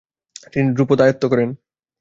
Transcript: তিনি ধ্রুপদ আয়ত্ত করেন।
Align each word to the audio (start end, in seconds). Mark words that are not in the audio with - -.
তিনি 0.53 0.67
ধ্রুপদ 0.75 0.99
আয়ত্ত 1.01 1.23
করেন। 1.31 1.49